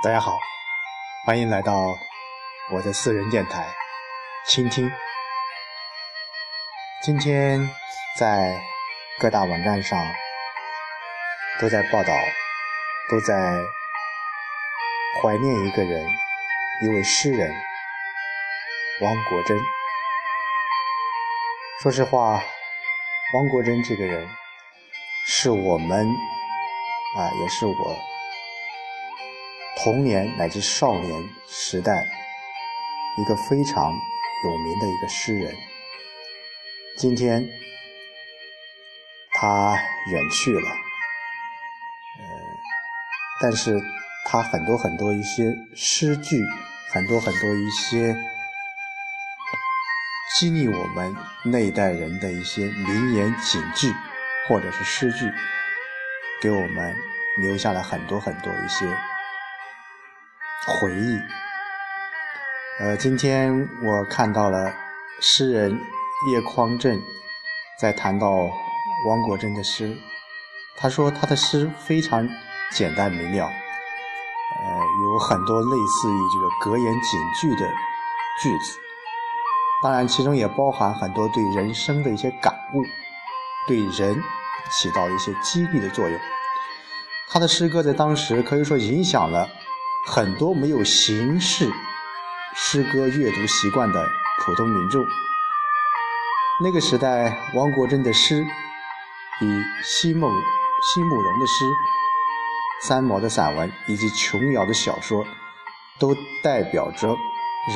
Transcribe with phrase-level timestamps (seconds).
[0.00, 0.38] 大家好，
[1.26, 1.98] 欢迎来到
[2.70, 3.66] 我的私人电台，
[4.46, 4.88] 倾听。
[7.02, 7.68] 今天
[8.16, 8.62] 在
[9.18, 9.98] 各大网站上
[11.60, 12.14] 都在报道，
[13.10, 13.34] 都在
[15.20, 16.06] 怀念一个人，
[16.80, 17.52] 一位诗人
[19.00, 19.58] 汪国真。
[21.82, 22.40] 说实话，
[23.34, 24.28] 汪国真这个人
[25.26, 26.06] 是我们
[27.16, 27.98] 啊，也是我。
[29.80, 32.04] 童年乃至少年时代，
[33.16, 33.92] 一个非常
[34.44, 35.54] 有名的一个诗人，
[36.96, 37.48] 今天
[39.34, 39.78] 他
[40.10, 40.68] 远去了，
[42.18, 42.24] 呃，
[43.40, 43.78] 但是
[44.26, 46.42] 他很多很多一些诗句，
[46.90, 48.16] 很多很多一些
[50.36, 53.94] 激励我们那一代人的一些名言警句，
[54.48, 55.32] 或者是诗句，
[56.42, 56.96] 给我们
[57.40, 58.84] 留下了很多很多一些。
[60.66, 61.18] 回忆，
[62.80, 64.72] 呃，今天我看到了
[65.20, 65.70] 诗人
[66.30, 67.00] 叶匡正
[67.80, 68.28] 在谈到
[69.06, 69.96] 汪国真的诗，
[70.76, 72.28] 他说他的诗非常
[72.72, 73.52] 简单明了，呃，
[75.04, 77.66] 有很多类似于这个格言警句的
[78.42, 78.78] 句子，
[79.82, 82.82] 当然其中也包含很多对人生的一些感悟，
[83.66, 84.22] 对人
[84.70, 86.20] 起到一些激励的作用。
[87.30, 89.48] 他的诗歌在当时可以说影响了。
[90.10, 91.70] 很多没有形式
[92.56, 94.08] 诗歌阅读习惯的
[94.40, 95.04] 普通民众，
[96.64, 98.42] 那个时代，王国珍的诗，
[99.42, 101.66] 以奚梦、奚慕容的诗、
[102.80, 105.22] 三毛的散文以及琼瑶的小说，
[105.98, 107.14] 都代表着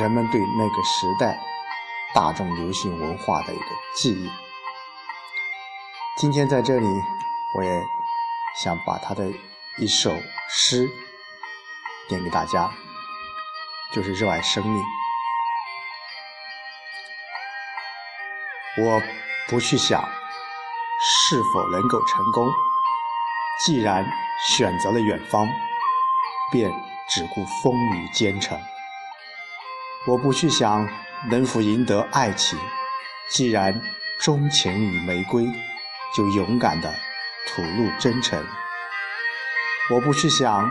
[0.00, 1.38] 人们对那个时代
[2.14, 4.30] 大众流行文化的一个记忆。
[6.16, 6.86] 今天在这里，
[7.58, 7.82] 我也
[8.64, 9.30] 想把他的
[9.76, 10.16] 一首
[10.48, 10.88] 诗。
[12.12, 12.70] 念给大家，
[13.90, 14.84] 就是热爱生命。
[18.76, 19.02] 我
[19.48, 20.06] 不去想
[21.00, 22.46] 是否能够成功，
[23.64, 24.06] 既然
[24.46, 25.48] 选择了远方，
[26.50, 26.70] 便
[27.08, 28.60] 只顾风雨兼程。
[30.06, 30.86] 我不去想
[31.30, 32.58] 能否赢得爱情，
[33.30, 33.80] 既然
[34.20, 35.46] 钟情于玫瑰，
[36.14, 36.94] 就勇敢的
[37.46, 38.44] 吐露真诚。
[39.88, 40.70] 我不去想。